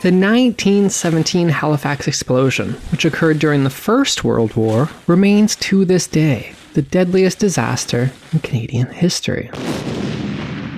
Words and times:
The 0.00 0.12
1917 0.12 1.48
Halifax 1.48 2.06
explosion, 2.06 2.74
which 2.92 3.04
occurred 3.04 3.40
during 3.40 3.64
the 3.64 3.68
First 3.68 4.22
World 4.22 4.54
War, 4.54 4.88
remains 5.08 5.56
to 5.56 5.84
this 5.84 6.06
day 6.06 6.52
the 6.74 6.82
deadliest 6.82 7.40
disaster 7.40 8.12
in 8.32 8.38
Canadian 8.38 8.86
history. 8.86 9.48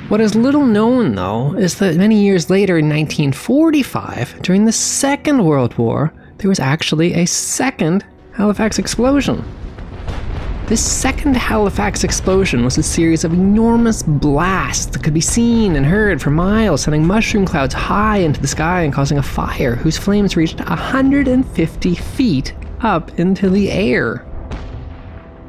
What 0.09 0.23
is 0.23 0.35
little 0.35 0.65
known, 0.65 1.17
though, 1.17 1.55
is 1.55 1.79
that 1.81 1.97
many 1.97 2.23
years 2.25 2.49
later 2.49 2.79
in 2.79 2.89
1945, 2.89 4.41
during 4.41 4.65
the 4.65 4.73
Second 4.73 5.45
World 5.45 5.77
War, 5.77 6.15
there 6.39 6.49
was 6.49 6.59
actually 6.59 7.13
a 7.13 7.27
second 7.27 8.07
Halifax 8.33 8.79
explosion. 8.79 9.45
This 10.71 10.87
second 10.87 11.37
Halifax 11.37 12.05
explosion 12.05 12.65
was 12.65 12.79
a 12.79 12.83
series 12.85 13.25
of 13.25 13.33
enormous 13.33 14.05
blasts 14.05 14.87
that 14.87 15.03
could 15.03 15.13
be 15.13 15.21
seen 15.21 15.75
and 15.75 15.85
heard 15.85 16.23
for 16.23 16.31
miles, 16.31 16.83
sending 16.83 17.05
mushroom 17.05 17.45
clouds 17.45 17.75
high 17.75 18.19
into 18.19 18.41
the 18.41 18.47
sky 18.47 18.83
and 18.83 18.93
causing 18.93 19.19
a 19.19 19.23
fire 19.23 19.75
whose 19.75 19.99
flames 19.99 20.37
reached 20.37 20.61
150 20.61 21.95
feet 21.97 22.55
up 22.83 23.19
into 23.19 23.51
the 23.51 23.69
air. 23.69 24.25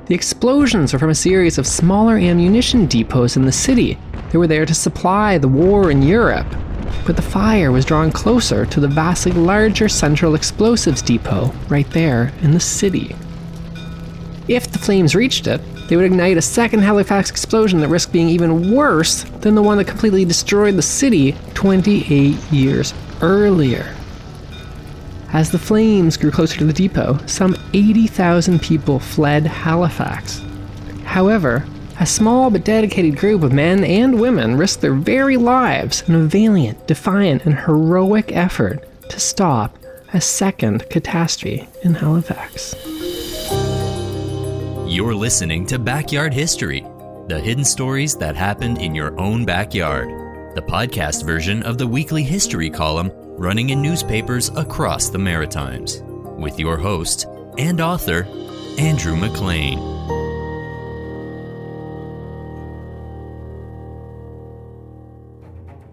The 0.08 0.16
explosions 0.16 0.92
were 0.92 0.98
from 0.98 1.12
a 1.12 1.14
series 1.14 1.60
of 1.60 1.68
smaller 1.68 2.18
ammunition 2.18 2.88
depots 2.88 3.38
in 3.38 3.46
the 3.46 3.52
city 3.52 4.00
that 4.32 4.40
were 4.40 4.48
there 4.48 4.66
to 4.66 4.74
supply 4.74 5.38
the 5.38 5.48
war 5.48 5.92
in 5.92 6.02
Europe, 6.02 6.48
but 7.06 7.16
the 7.16 7.22
fire 7.22 7.72
was 7.72 7.86
drawing 7.86 8.12
closer 8.12 8.66
to 8.66 8.80
the 8.80 8.88
vastly 8.88 9.34
larger 9.34 9.88
central 9.88 10.34
explosives 10.34 11.04
depot 11.04 11.54
right 11.70 11.92
there 11.92 12.34
in 12.42 12.54
the 12.54 12.60
city. 12.60 13.16
If 14.48 14.72
the 14.72 14.80
flames 14.80 15.16
reached 15.16 15.48
it, 15.48 15.62
they 15.88 15.96
would 15.96 16.06
ignite 16.06 16.38
a 16.38 16.42
second 16.42 16.80
Halifax 16.80 17.30
explosion 17.30 17.80
that 17.82 17.90
risked 17.90 18.14
being 18.14 18.30
even 18.30 18.74
worse 18.74 19.24
than 19.42 19.56
the 19.56 19.62
one 19.62 19.78
that 19.78 19.86
completely 19.86 20.26
destroyed 20.26 20.76
the 20.76 20.82
city 20.82 21.36
28 21.54 22.36
years 22.52 22.94
earlier. 23.22 23.94
As 25.34 25.52
the 25.52 25.60
flames 25.60 26.18
grew 26.18 26.32
closer 26.32 26.58
to 26.58 26.66
the 26.66 26.74
depot, 26.74 27.18
some 27.26 27.56
80,000 27.74 28.62
people 28.62 29.00
fled 29.00 29.46
Halifax. 29.46 30.42
However, 31.06 31.66
a 32.00 32.06
small 32.06 32.50
but 32.50 32.66
dedicated 32.66 33.18
group 33.18 33.44
of 33.44 33.54
men 33.54 33.84
and 33.84 34.20
women 34.20 34.58
risked 34.58 34.82
their 34.82 34.94
very 34.94 35.38
lives 35.38 36.04
in 36.08 36.16
a 36.16 36.20
valiant, 36.20 36.88
defiant, 36.88 37.46
and 37.46 37.60
heroic 37.60 38.36
effort 38.36 38.84
to 39.10 39.20
stop 39.20 39.78
a 40.14 40.20
second 40.20 40.90
catastrophe 40.90 41.68
in 41.84 41.94
Halifax. 41.94 42.76
You're 44.92 45.16
listening 45.16 45.66
to 45.68 45.80
Backyard 45.80 46.34
History, 46.34 46.82
the 47.30 47.40
hidden 47.40 47.64
stories 47.64 48.18
that 48.18 48.36
happened 48.36 48.80
in 48.80 48.94
your 48.94 49.18
own 49.18 49.46
backyard. 49.46 50.10
The 50.54 50.62
podcast 50.62 51.26
version 51.26 51.64
of 51.64 51.78
the 51.78 51.88
weekly 51.88 52.24
history 52.24 52.70
column 52.70 53.10
running 53.38 53.70
in 53.70 53.82
newspapers 53.82 54.50
across 54.50 55.08
the 55.08 55.18
Maritimes. 55.18 56.02
With 56.04 56.60
your 56.60 56.76
host 56.76 57.26
and 57.58 57.80
author, 57.80 58.26
Andrew 58.78 59.16
McLean. 59.16 59.80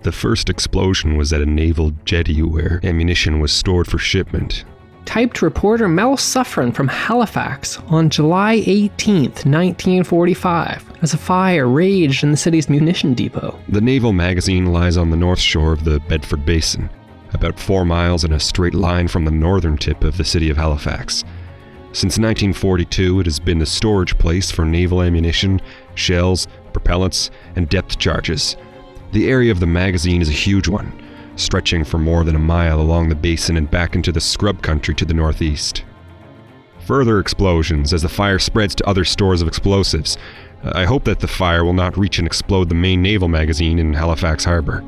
The 0.02 0.10
first 0.10 0.50
explosion 0.50 1.16
was 1.16 1.32
at 1.32 1.40
a 1.40 1.46
naval 1.46 1.92
jetty 2.04 2.42
where 2.42 2.80
ammunition 2.82 3.38
was 3.38 3.52
stored 3.52 3.86
for 3.86 3.98
shipment 3.98 4.64
typed 5.08 5.40
reporter 5.40 5.88
Mel 5.88 6.18
Suffren 6.18 6.70
from 6.74 6.86
Halifax 6.86 7.78
on 7.86 8.10
July 8.10 8.62
18, 8.66 9.22
1945, 9.22 10.84
as 11.00 11.14
a 11.14 11.16
fire 11.16 11.66
raged 11.66 12.22
in 12.22 12.30
the 12.30 12.36
city's 12.36 12.68
munition 12.68 13.14
depot. 13.14 13.58
The 13.70 13.80
naval 13.80 14.12
magazine 14.12 14.66
lies 14.66 14.98
on 14.98 15.08
the 15.08 15.16
north 15.16 15.38
shore 15.38 15.72
of 15.72 15.84
the 15.84 15.98
Bedford 16.00 16.44
Basin, 16.44 16.90
about 17.32 17.58
four 17.58 17.86
miles 17.86 18.22
in 18.22 18.34
a 18.34 18.38
straight 18.38 18.74
line 18.74 19.08
from 19.08 19.24
the 19.24 19.30
northern 19.30 19.78
tip 19.78 20.04
of 20.04 20.18
the 20.18 20.24
city 20.26 20.50
of 20.50 20.58
Halifax. 20.58 21.24
Since 21.92 22.18
1942, 22.18 23.20
it 23.20 23.26
has 23.26 23.40
been 23.40 23.60
the 23.60 23.64
storage 23.64 24.18
place 24.18 24.50
for 24.50 24.66
naval 24.66 25.00
ammunition, 25.00 25.62
shells, 25.94 26.46
propellants, 26.74 27.30
and 27.56 27.66
depth 27.70 27.98
charges. 27.98 28.58
The 29.12 29.30
area 29.30 29.52
of 29.52 29.60
the 29.60 29.66
magazine 29.66 30.20
is 30.20 30.28
a 30.28 30.32
huge 30.32 30.68
one 30.68 30.92
stretching 31.38 31.84
for 31.84 31.98
more 31.98 32.24
than 32.24 32.36
a 32.36 32.40
mile 32.40 32.80
along 32.80 33.08
the 33.08 33.14
basin 33.14 33.56
and 33.56 33.70
back 33.70 33.94
into 33.94 34.12
the 34.12 34.20
scrub 34.20 34.62
country 34.62 34.94
to 34.94 35.04
the 35.04 35.14
northeast. 35.14 35.84
Further 36.86 37.18
explosions 37.18 37.92
as 37.92 38.02
the 38.02 38.08
fire 38.08 38.38
spreads 38.38 38.74
to 38.76 38.88
other 38.88 39.04
stores 39.04 39.42
of 39.42 39.48
explosives. 39.48 40.16
I 40.62 40.84
hope 40.84 41.04
that 41.04 41.20
the 41.20 41.28
fire 41.28 41.64
will 41.64 41.72
not 41.72 41.96
reach 41.96 42.18
and 42.18 42.26
explode 42.26 42.68
the 42.68 42.74
main 42.74 43.02
naval 43.02 43.28
magazine 43.28 43.78
in 43.78 43.92
Halifax 43.92 44.44
Harbor. 44.44 44.84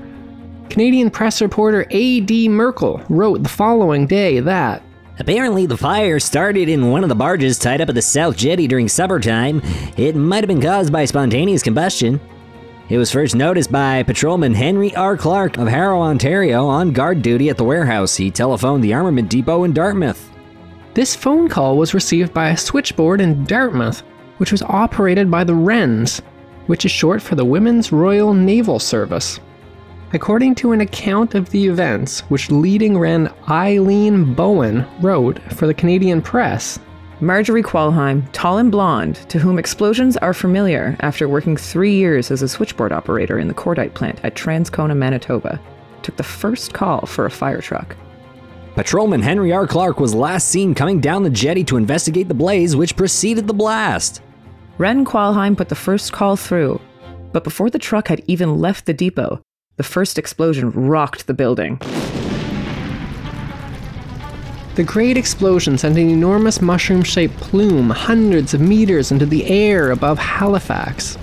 Canadian 0.68 1.10
press 1.10 1.42
reporter 1.42 1.86
A.D. 1.90 2.48
Merkel 2.48 3.02
wrote 3.08 3.42
the 3.42 3.48
following 3.48 4.06
day 4.06 4.40
that 4.40 4.82
Apparently, 5.20 5.66
the 5.66 5.76
fire 5.76 6.18
started 6.18 6.70
in 6.70 6.90
one 6.90 7.02
of 7.02 7.10
the 7.10 7.14
barges 7.14 7.58
tied 7.58 7.82
up 7.82 7.90
at 7.90 7.94
the 7.94 8.00
South 8.00 8.38
Jetty 8.38 8.66
during 8.66 8.88
supper 8.88 9.20
time. 9.20 9.60
It 9.98 10.16
might 10.16 10.42
have 10.42 10.48
been 10.48 10.62
caused 10.62 10.90
by 10.90 11.04
spontaneous 11.04 11.62
combustion. 11.62 12.18
It 12.90 12.98
was 12.98 13.12
first 13.12 13.36
noticed 13.36 13.70
by 13.70 14.02
patrolman 14.02 14.52
Henry 14.52 14.92
R. 14.96 15.16
Clark 15.16 15.58
of 15.58 15.68
Harrow, 15.68 16.00
Ontario, 16.00 16.66
on 16.66 16.90
guard 16.90 17.22
duty 17.22 17.48
at 17.48 17.56
the 17.56 17.62
warehouse. 17.62 18.16
He 18.16 18.32
telephoned 18.32 18.82
the 18.82 18.94
armament 18.94 19.30
depot 19.30 19.62
in 19.62 19.72
Dartmouth. 19.72 20.28
This 20.94 21.14
phone 21.14 21.48
call 21.48 21.76
was 21.76 21.94
received 21.94 22.34
by 22.34 22.48
a 22.48 22.56
switchboard 22.56 23.20
in 23.20 23.44
Dartmouth, 23.44 24.00
which 24.38 24.50
was 24.50 24.62
operated 24.62 25.30
by 25.30 25.44
the 25.44 25.54
Wrens, 25.54 26.20
which 26.66 26.84
is 26.84 26.90
short 26.90 27.22
for 27.22 27.36
the 27.36 27.44
Women's 27.44 27.92
Royal 27.92 28.34
Naval 28.34 28.80
Service. 28.80 29.38
According 30.12 30.56
to 30.56 30.72
an 30.72 30.80
account 30.80 31.36
of 31.36 31.48
the 31.50 31.64
events, 31.68 32.22
which 32.22 32.50
leading 32.50 32.98
Wren 32.98 33.32
Eileen 33.48 34.34
Bowen 34.34 34.84
wrote 35.00 35.40
for 35.52 35.68
the 35.68 35.74
Canadian 35.74 36.20
Press, 36.20 36.80
Marjorie 37.22 37.62
Qualheim, 37.62 38.26
tall 38.32 38.56
and 38.56 38.72
blonde, 38.72 39.16
to 39.28 39.38
whom 39.38 39.58
explosions 39.58 40.16
are 40.16 40.32
familiar 40.32 40.96
after 41.00 41.28
working 41.28 41.54
three 41.54 41.92
years 41.92 42.30
as 42.30 42.40
a 42.40 42.48
switchboard 42.48 42.92
operator 42.92 43.38
in 43.38 43.46
the 43.46 43.52
cordite 43.52 43.92
plant 43.92 44.18
at 44.24 44.34
Transcona, 44.34 44.96
Manitoba, 44.96 45.60
took 46.00 46.16
the 46.16 46.22
first 46.22 46.72
call 46.72 47.04
for 47.04 47.26
a 47.26 47.30
fire 47.30 47.60
truck. 47.60 47.94
Patrolman 48.74 49.20
Henry 49.20 49.52
R. 49.52 49.66
Clark 49.66 50.00
was 50.00 50.14
last 50.14 50.48
seen 50.48 50.74
coming 50.74 50.98
down 50.98 51.22
the 51.22 51.28
jetty 51.28 51.62
to 51.64 51.76
investigate 51.76 52.28
the 52.28 52.32
blaze 52.32 52.74
which 52.74 52.96
preceded 52.96 53.46
the 53.46 53.52
blast. 53.52 54.22
Wren 54.78 55.04
Qualheim 55.04 55.58
put 55.58 55.68
the 55.68 55.74
first 55.74 56.14
call 56.14 56.36
through, 56.36 56.80
but 57.32 57.44
before 57.44 57.68
the 57.68 57.78
truck 57.78 58.08
had 58.08 58.22
even 58.28 58.58
left 58.58 58.86
the 58.86 58.94
depot, 58.94 59.42
the 59.76 59.82
first 59.82 60.18
explosion 60.18 60.70
rocked 60.70 61.26
the 61.26 61.34
building. 61.34 61.78
The 64.76 64.84
great 64.84 65.16
explosion 65.16 65.76
sent 65.76 65.98
an 65.98 66.08
enormous 66.08 66.62
mushroom 66.62 67.02
shaped 67.02 67.36
plume 67.38 67.90
hundreds 67.90 68.54
of 68.54 68.60
meters 68.60 69.10
into 69.10 69.26
the 69.26 69.44
air 69.46 69.90
above 69.90 70.18
Halifax. 70.18 71.18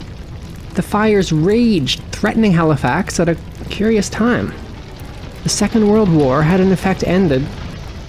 The 0.73 0.81
fires 0.81 1.31
raged, 1.31 2.01
threatening 2.11 2.51
Halifax 2.51 3.19
at 3.19 3.29
a 3.29 3.37
curious 3.69 4.09
time. 4.09 4.53
The 5.43 5.49
Second 5.49 5.87
World 5.87 6.13
War 6.13 6.43
had 6.43 6.59
in 6.59 6.73
effect 6.73 7.07
ended, 7.07 7.47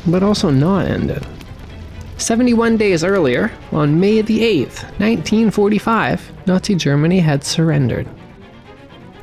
but 0.06 0.25
also 0.25 0.50
not 0.50 0.87
ended. 0.87 1.25
71 2.16 2.76
days 2.76 3.05
earlier, 3.05 3.53
on 3.70 4.00
May 4.00 4.22
the 4.22 4.41
8th, 4.41 4.82
1945, 4.99 6.32
Nazi 6.47 6.75
Germany 6.75 7.20
had 7.20 7.44
surrendered. 7.44 8.09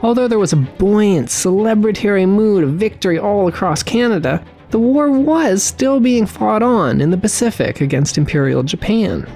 Although 0.02 0.30
there 0.30 0.40
was 0.40 0.54
a 0.54 0.58
buoyant, 0.58 1.28
celebratory 1.28 2.28
mood 2.28 2.64
of 2.64 2.74
victory 2.76 3.20
all 3.20 3.50
across 3.50 3.84
Canada, 3.84 4.46
the 4.70 4.80
war 4.80 5.12
was 5.12 5.64
still 5.64 6.00
being 6.00 6.26
fought 6.26 6.64
on 6.64 7.02
in 7.02 7.12
the 7.12 7.18
Pacific 7.18 7.82
against 7.82 8.18
Imperial 8.18 8.64
Japan. 8.64 9.28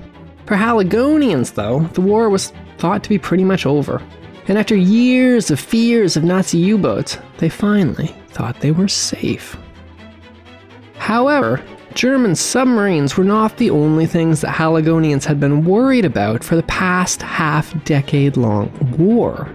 For 0.46 0.56
Haligonians, 0.56 1.52
though, 1.52 1.82
the 1.94 2.02
war 2.02 2.30
was 2.30 2.52
thought 2.78 3.04
to 3.04 3.10
be 3.10 3.20
pretty 3.20 3.44
much 3.44 3.66
over. 3.66 4.02
And 4.48 4.58
after 4.58 4.76
years 4.76 5.52
of 5.52 5.60
fears 5.60 6.18
of 6.18 6.24
Nazi 6.24 6.58
U 6.58 6.78
boats, 6.78 7.20
they 7.38 7.50
finally 7.50 8.16
thought 8.30 8.60
they 8.60 8.72
were 8.72 8.88
safe. 8.88 9.56
However, 10.98 11.64
German 11.94 12.36
submarines 12.36 13.18
were 13.18 13.24
not 13.24 13.58
the 13.58 13.70
only 13.70 14.06
things 14.06 14.42
that 14.42 14.56
Haligonians 14.56 15.26
had 15.26 15.40
been 15.40 15.66
worried 15.66 16.06
about 16.06 16.44
for 16.44 16.56
the 16.56 16.64
past 16.64 17.22
half 17.22 17.84
decade 17.84 18.38
long 18.38 18.72
war. 18.98 19.50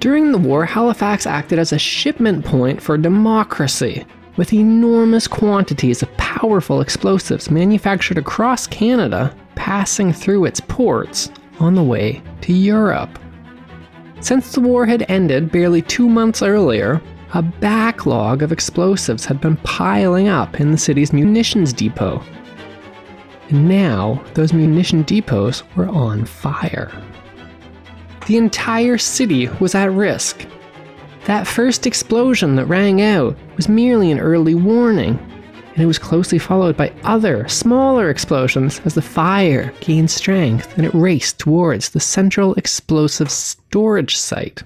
During 0.00 0.32
the 0.32 0.38
war, 0.38 0.64
Halifax 0.64 1.26
acted 1.26 1.58
as 1.58 1.72
a 1.72 1.78
shipment 1.78 2.44
point 2.44 2.82
for 2.82 2.98
democracy, 2.98 4.04
with 4.36 4.52
enormous 4.52 5.26
quantities 5.26 6.02
of 6.02 6.16
powerful 6.16 6.80
explosives 6.80 7.50
manufactured 7.50 8.18
across 8.18 8.66
Canada 8.66 9.34
passing 9.54 10.12
through 10.12 10.44
its 10.44 10.60
ports 10.60 11.30
on 11.58 11.74
the 11.74 11.82
way 11.82 12.22
to 12.42 12.52
Europe. 12.52 13.18
Since 14.20 14.52
the 14.52 14.60
war 14.60 14.86
had 14.86 15.04
ended 15.08 15.50
barely 15.50 15.82
two 15.82 16.08
months 16.08 16.42
earlier, 16.42 17.00
a 17.34 17.42
backlog 17.42 18.42
of 18.42 18.52
explosives 18.52 19.24
had 19.24 19.40
been 19.40 19.56
piling 19.58 20.28
up 20.28 20.60
in 20.60 20.70
the 20.70 20.78
city's 20.78 21.12
munitions 21.12 21.72
depot. 21.72 22.22
And 23.48 23.68
now, 23.68 24.22
those 24.34 24.52
munition 24.52 25.04
depots 25.04 25.62
were 25.76 25.88
on 25.88 26.24
fire. 26.24 26.90
The 28.26 28.36
entire 28.36 28.98
city 28.98 29.48
was 29.60 29.74
at 29.74 29.92
risk, 29.92 30.46
That 31.26 31.48
first 31.48 31.88
explosion 31.88 32.54
that 32.54 32.66
rang 32.66 33.02
out 33.02 33.36
was 33.56 33.68
merely 33.68 34.12
an 34.12 34.20
early 34.20 34.54
warning, 34.54 35.18
and 35.74 35.82
it 35.82 35.86
was 35.86 35.98
closely 35.98 36.38
followed 36.38 36.76
by 36.76 36.92
other, 37.02 37.48
smaller 37.48 38.10
explosions 38.10 38.80
as 38.84 38.94
the 38.94 39.02
fire 39.02 39.72
gained 39.80 40.08
strength 40.08 40.76
and 40.76 40.86
it 40.86 40.94
raced 40.94 41.40
towards 41.40 41.90
the 41.90 41.98
central 41.98 42.54
explosive 42.54 43.28
storage 43.28 44.16
site. 44.16 44.62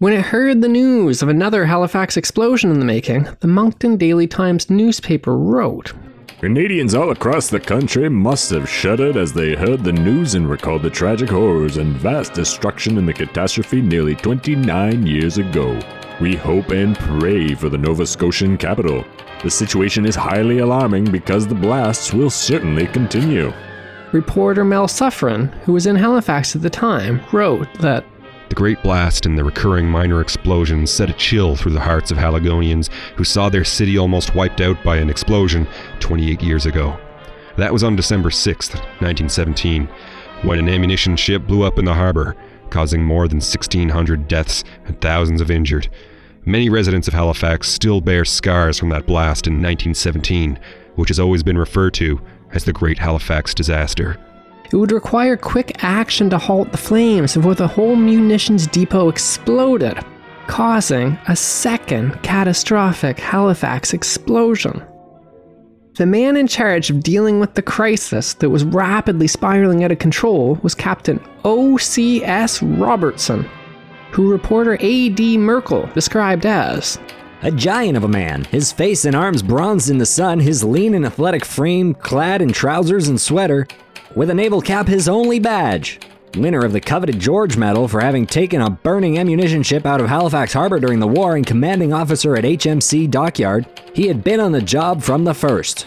When 0.00 0.12
it 0.12 0.26
heard 0.26 0.60
the 0.60 0.68
news 0.68 1.22
of 1.22 1.30
another 1.30 1.64
Halifax 1.64 2.18
explosion 2.18 2.70
in 2.70 2.78
the 2.78 2.84
making, 2.84 3.26
the 3.40 3.48
Moncton 3.48 3.96
Daily 3.96 4.26
Times 4.26 4.68
newspaper 4.68 5.34
wrote 5.34 5.94
Canadians 6.42 6.96
all 6.96 7.12
across 7.12 7.48
the 7.48 7.60
country 7.60 8.08
must 8.08 8.50
have 8.50 8.68
shuddered 8.68 9.16
as 9.16 9.32
they 9.32 9.54
heard 9.54 9.84
the 9.84 9.92
news 9.92 10.34
and 10.34 10.50
recalled 10.50 10.82
the 10.82 10.90
tragic 10.90 11.30
horrors 11.30 11.76
and 11.76 11.94
vast 11.94 12.32
destruction 12.32 12.98
in 12.98 13.06
the 13.06 13.12
catastrophe 13.12 13.80
nearly 13.80 14.16
29 14.16 15.06
years 15.06 15.38
ago. 15.38 15.78
We 16.20 16.34
hope 16.34 16.70
and 16.70 16.98
pray 16.98 17.54
for 17.54 17.68
the 17.68 17.78
Nova 17.78 18.04
Scotian 18.04 18.58
capital. 18.58 19.04
The 19.44 19.50
situation 19.52 20.04
is 20.04 20.16
highly 20.16 20.58
alarming 20.58 21.12
because 21.12 21.46
the 21.46 21.54
blasts 21.54 22.12
will 22.12 22.28
certainly 22.28 22.88
continue. 22.88 23.52
Reporter 24.10 24.64
Mel 24.64 24.88
Suffren, 24.88 25.48
who 25.60 25.72
was 25.74 25.86
in 25.86 25.94
Halifax 25.94 26.56
at 26.56 26.62
the 26.62 26.68
time, 26.68 27.20
wrote 27.30 27.72
that 27.74 28.04
the 28.52 28.56
Great 28.56 28.82
Blast 28.82 29.24
and 29.24 29.38
the 29.38 29.44
recurring 29.44 29.88
minor 29.88 30.20
explosions 30.20 30.90
set 30.90 31.08
a 31.08 31.14
chill 31.14 31.56
through 31.56 31.72
the 31.72 31.80
hearts 31.80 32.10
of 32.10 32.18
Haligonians 32.18 32.90
who 33.16 33.24
saw 33.24 33.48
their 33.48 33.64
city 33.64 33.96
almost 33.96 34.34
wiped 34.34 34.60
out 34.60 34.76
by 34.84 34.98
an 34.98 35.08
explosion 35.08 35.66
28 36.00 36.42
years 36.42 36.66
ago. 36.66 37.00
That 37.56 37.72
was 37.72 37.82
on 37.82 37.96
December 37.96 38.30
6, 38.30 38.74
1917, 38.74 39.88
when 40.42 40.58
an 40.58 40.68
ammunition 40.68 41.16
ship 41.16 41.46
blew 41.46 41.62
up 41.62 41.78
in 41.78 41.86
the 41.86 41.94
harbor, 41.94 42.36
causing 42.68 43.02
more 43.02 43.26
than 43.26 43.38
1,600 43.38 44.28
deaths 44.28 44.64
and 44.84 45.00
thousands 45.00 45.40
of 45.40 45.50
injured. 45.50 45.88
Many 46.44 46.68
residents 46.68 47.08
of 47.08 47.14
Halifax 47.14 47.70
still 47.70 48.02
bear 48.02 48.26
scars 48.26 48.78
from 48.78 48.90
that 48.90 49.06
blast 49.06 49.46
in 49.46 49.54
1917, 49.54 50.58
which 50.96 51.08
has 51.08 51.18
always 51.18 51.42
been 51.42 51.56
referred 51.56 51.94
to 51.94 52.20
as 52.50 52.66
the 52.66 52.74
Great 52.74 52.98
Halifax 52.98 53.54
Disaster. 53.54 54.18
It 54.72 54.76
would 54.76 54.92
require 54.92 55.36
quick 55.36 55.84
action 55.84 56.30
to 56.30 56.38
halt 56.38 56.72
the 56.72 56.78
flames 56.78 57.34
before 57.34 57.54
the 57.54 57.68
whole 57.68 57.94
munitions 57.94 58.66
depot 58.66 59.10
exploded, 59.10 59.98
causing 60.46 61.18
a 61.28 61.36
second 61.36 62.22
catastrophic 62.22 63.18
Halifax 63.18 63.92
explosion. 63.92 64.82
The 65.96 66.06
man 66.06 66.38
in 66.38 66.46
charge 66.46 66.88
of 66.88 67.02
dealing 67.02 67.38
with 67.38 67.52
the 67.52 67.60
crisis 67.60 68.32
that 68.34 68.48
was 68.48 68.64
rapidly 68.64 69.26
spiraling 69.26 69.84
out 69.84 69.92
of 69.92 69.98
control 69.98 70.58
was 70.62 70.74
Captain 70.74 71.20
O.C.S. 71.44 72.62
Robertson, 72.62 73.46
who 74.10 74.30
reporter 74.30 74.78
A.D. 74.80 75.36
Merkel 75.36 75.86
described 75.92 76.46
as 76.46 76.98
a 77.42 77.50
giant 77.50 77.98
of 77.98 78.04
a 78.04 78.08
man, 78.08 78.44
his 78.44 78.72
face 78.72 79.04
and 79.04 79.14
arms 79.14 79.42
bronzed 79.42 79.90
in 79.90 79.98
the 79.98 80.06
sun, 80.06 80.40
his 80.40 80.64
lean 80.64 80.94
and 80.94 81.04
athletic 81.04 81.44
frame 81.44 81.92
clad 81.92 82.40
in 82.40 82.52
trousers 82.52 83.08
and 83.08 83.20
sweater, 83.20 83.66
with 84.16 84.30
a 84.30 84.34
naval 84.34 84.60
cap 84.60 84.86
his 84.86 85.08
only 85.08 85.38
badge. 85.38 86.00
Winner 86.36 86.64
of 86.64 86.72
the 86.72 86.80
coveted 86.80 87.18
George 87.18 87.56
Medal 87.56 87.88
for 87.88 88.00
having 88.00 88.26
taken 88.26 88.62
a 88.62 88.70
burning 88.70 89.18
ammunition 89.18 89.62
ship 89.62 89.84
out 89.84 90.00
of 90.00 90.08
Halifax 90.08 90.52
Harbor 90.52 90.80
during 90.80 90.98
the 90.98 91.06
war 91.06 91.36
and 91.36 91.46
commanding 91.46 91.92
officer 91.92 92.36
at 92.36 92.44
HMC 92.44 93.10
Dockyard, 93.10 93.66
he 93.94 94.06
had 94.06 94.24
been 94.24 94.40
on 94.40 94.52
the 94.52 94.62
job 94.62 95.02
from 95.02 95.24
the 95.24 95.34
first. 95.34 95.86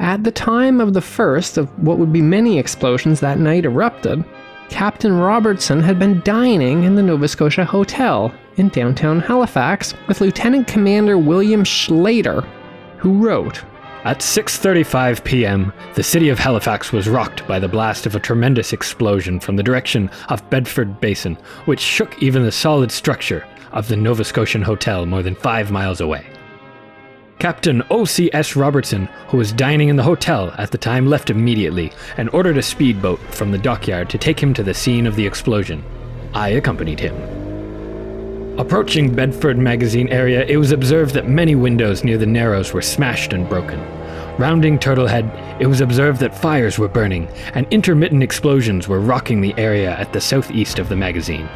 At 0.00 0.22
the 0.22 0.30
time 0.30 0.80
of 0.80 0.92
the 0.92 1.00
first 1.00 1.56
of 1.56 1.70
what 1.82 1.98
would 1.98 2.12
be 2.12 2.20
many 2.20 2.58
explosions 2.58 3.20
that 3.20 3.38
night 3.38 3.64
erupted, 3.64 4.24
Captain 4.68 5.18
Robertson 5.18 5.80
had 5.80 5.98
been 5.98 6.20
dining 6.24 6.84
in 6.84 6.94
the 6.94 7.02
Nova 7.02 7.26
Scotia 7.26 7.64
Hotel 7.64 8.32
in 8.56 8.68
downtown 8.68 9.18
Halifax 9.18 9.94
with 10.06 10.20
Lieutenant 10.20 10.68
Commander 10.68 11.16
William 11.16 11.64
Schlater, 11.64 12.46
who 12.98 13.14
wrote, 13.14 13.64
at 14.08 14.20
6:35 14.20 15.22
p.m., 15.22 15.70
the 15.92 16.02
city 16.02 16.30
of 16.30 16.38
Halifax 16.38 16.92
was 16.92 17.10
rocked 17.10 17.46
by 17.46 17.58
the 17.58 17.68
blast 17.68 18.06
of 18.06 18.14
a 18.14 18.18
tremendous 18.18 18.72
explosion 18.72 19.38
from 19.38 19.56
the 19.56 19.62
direction 19.62 20.08
of 20.30 20.48
Bedford 20.48 20.98
Basin, 20.98 21.34
which 21.66 21.78
shook 21.78 22.22
even 22.22 22.42
the 22.42 22.50
solid 22.50 22.90
structure 22.90 23.46
of 23.72 23.86
the 23.86 23.96
Nova 23.96 24.24
Scotian 24.24 24.62
Hotel 24.62 25.04
more 25.04 25.22
than 25.22 25.34
5 25.34 25.70
miles 25.70 26.00
away. 26.00 26.26
Captain 27.38 27.82
O.C.S. 27.90 28.56
Robertson, 28.56 29.10
who 29.28 29.36
was 29.36 29.52
dining 29.52 29.90
in 29.90 29.96
the 29.96 30.02
hotel 30.02 30.54
at 30.56 30.70
the 30.70 30.78
time, 30.78 31.06
left 31.06 31.28
immediately 31.28 31.92
and 32.16 32.30
ordered 32.30 32.56
a 32.56 32.62
speedboat 32.62 33.20
from 33.34 33.52
the 33.52 33.58
dockyard 33.58 34.08
to 34.08 34.16
take 34.16 34.42
him 34.42 34.54
to 34.54 34.62
the 34.62 34.72
scene 34.72 35.06
of 35.06 35.16
the 35.16 35.26
explosion. 35.26 35.84
I 36.32 36.48
accompanied 36.48 36.98
him. 36.98 37.14
Approaching 38.58 39.14
Bedford 39.14 39.58
Magazine 39.58 40.08
area, 40.08 40.46
it 40.46 40.56
was 40.56 40.72
observed 40.72 41.12
that 41.14 41.28
many 41.28 41.54
windows 41.54 42.04
near 42.04 42.16
the 42.16 42.24
Narrows 42.24 42.72
were 42.72 42.80
smashed 42.80 43.34
and 43.34 43.46
broken. 43.46 43.97
Rounding 44.38 44.78
Turtlehead, 44.78 45.60
it 45.60 45.66
was 45.66 45.80
observed 45.80 46.20
that 46.20 46.32
fires 46.32 46.78
were 46.78 46.86
burning 46.86 47.26
and 47.54 47.66
intermittent 47.72 48.22
explosions 48.22 48.86
were 48.86 49.00
rocking 49.00 49.40
the 49.40 49.52
area 49.58 49.96
at 49.96 50.12
the 50.12 50.20
southeast 50.20 50.78
of 50.78 50.88
the 50.88 50.94
magazine. 50.94 51.48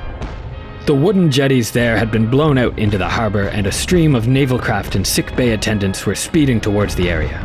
The 0.87 0.95
wooden 0.95 1.31
jetties 1.31 1.71
there 1.71 1.97
had 1.97 2.11
been 2.11 2.29
blown 2.29 2.59
out 2.59 2.77
into 2.77 2.99
the 2.99 3.09
harbor, 3.09 3.45
and 3.45 3.69
a 3.69 3.73
stream 3.73 4.17
of 4.17 4.27
naval 4.27 4.59
craft 4.59 4.97
and 4.97 5.07
sick 5.07 5.37
bay 5.37 5.51
attendants 5.51 6.05
were 6.05 6.17
speeding 6.17 6.61
towards 6.61 6.97
the 6.97 7.09
area. 7.09 7.39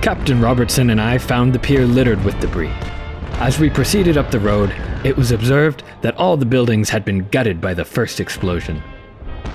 Captain 0.00 0.40
Robertson 0.40 0.88
and 0.88 1.02
I 1.02 1.18
found 1.18 1.52
the 1.52 1.58
pier 1.58 1.84
littered 1.84 2.24
with 2.24 2.40
debris. 2.40 2.72
As 3.40 3.58
we 3.58 3.68
proceeded 3.68 4.16
up 4.16 4.30
the 4.30 4.40
road, 4.40 4.74
it 5.04 5.18
was 5.18 5.32
observed 5.32 5.82
that 6.00 6.16
all 6.16 6.38
the 6.38 6.46
buildings 6.46 6.88
had 6.88 7.04
been 7.04 7.28
gutted 7.28 7.60
by 7.60 7.74
the 7.74 7.84
first 7.84 8.20
explosion. 8.20 8.82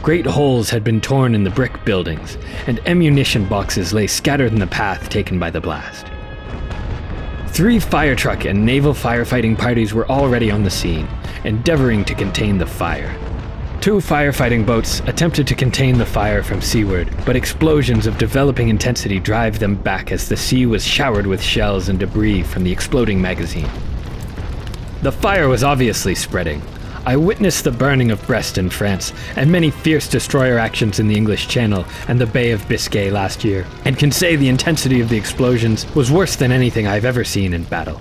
Great 0.04 0.26
holes 0.26 0.70
had 0.70 0.84
been 0.84 1.00
torn 1.00 1.34
in 1.34 1.46
the 1.46 1.50
brick 1.50 1.86
buildings, 1.86 2.38
and 2.68 2.86
ammunition 2.86 3.46
boxes 3.48 3.94
lay 3.94 4.06
scattered 4.06 4.52
in 4.52 4.60
the 4.60 4.68
path 4.68 5.08
taken 5.08 5.40
by 5.40 5.50
the 5.50 5.62
blast. 5.62 6.08
Three 7.48 7.80
fire 7.80 8.14
truck 8.14 8.44
and 8.44 8.66
naval 8.66 8.94
firefighting 8.94 9.58
parties 9.58 9.94
were 9.94 10.06
already 10.10 10.52
on 10.52 10.62
the 10.62 10.70
scene, 10.70 11.08
endeavoring 11.46 12.04
to 12.04 12.16
contain 12.16 12.58
the 12.58 12.66
fire. 12.66 13.18
Two 13.80 14.00
firefighting 14.00 14.66
boats 14.66 15.00
attempted 15.08 15.48
to 15.48 15.56
contain 15.56 15.98
the 15.98 16.06
fire 16.06 16.44
from 16.44 16.60
seaward, 16.60 17.10
but 17.26 17.38
explosions 17.38 18.06
of 18.06 18.18
developing 18.18 18.68
intensity 18.68 19.22
drive 19.22 19.58
them 19.58 19.74
back 19.74 20.12
as 20.12 20.28
the 20.28 20.36
sea 20.36 20.66
was 20.66 20.86
showered 20.86 21.26
with 21.26 21.42
shells 21.42 21.88
and 21.88 21.98
debris 21.98 22.44
from 22.44 22.66
the 22.66 22.72
exploding 22.74 23.22
magazine. 23.22 23.70
The 25.02 25.14
fire 25.14 25.48
was 25.48 25.64
obviously 25.64 26.14
spreading. 26.14 26.62
I 27.06 27.18
witnessed 27.18 27.66
the 27.66 27.72
burning 27.72 28.12
of 28.12 28.26
Brest 28.26 28.58
in 28.58 28.70
France 28.70 29.12
and 29.36 29.52
many 29.52 29.72
fierce 29.72 30.08
destroyer 30.08 30.58
actions 30.58 31.00
in 31.00 31.08
the 31.10 31.16
English 31.16 31.50
Channel 31.50 31.86
and 32.08 32.20
the 32.20 32.26
Bay 32.26 32.52
of 32.52 32.66
Biscay 32.70 33.12
last 33.12 33.44
year, 33.44 33.66
and 33.84 34.00
can 34.00 34.10
say 34.10 34.38
the 34.38 34.48
intensity 34.48 35.02
of 35.02 35.10
the 35.10 35.18
explosions 35.18 35.86
was 35.96 36.12
worse 36.12 36.38
than 36.38 36.54
anything 36.54 36.88
I've 36.88 37.04
ever 37.04 37.26
seen 37.26 37.54
in 37.54 37.64
battle. 37.64 38.00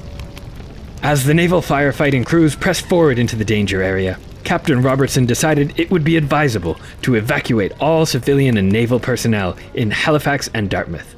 As 1.02 1.25
the 1.25 1.35
naval 1.35 1.61
firefighting 1.61 2.25
crews 2.25 2.54
pressed 2.54 2.87
forward 2.87 3.18
into 3.18 3.35
the 3.35 3.44
danger 3.44 3.82
area, 3.82 4.21
Captain 4.44 4.80
Robertson 4.80 5.26
decided 5.26 5.78
it 5.78 5.90
would 5.90 6.04
be 6.04 6.16
advisable 6.16 6.78
to 7.02 7.16
evacuate 7.16 7.73
all 7.80 8.06
civilian 8.06 8.56
and 8.56 8.71
naval 8.71 9.00
personnel 9.00 9.56
in 9.75 9.90
Halifax 9.90 10.49
and 10.54 10.71
Dartmouth. 10.71 11.16